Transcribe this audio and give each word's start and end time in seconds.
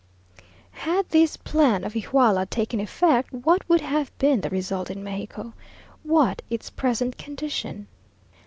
Had 0.71 1.07
this 1.09 1.37
plan 1.37 1.83
of 1.83 1.95
Iguala 1.95 2.47
taken 2.47 2.79
effect, 2.79 3.31
what 3.31 3.69
would 3.69 3.81
have 3.81 4.09
been 4.17 4.41
the 4.41 4.49
result 4.49 4.89
in 4.89 5.03
Mexico? 5.03 5.53
what 6.01 6.41
its 6.49 6.71
present 6.71 7.19
condition?... 7.19 7.85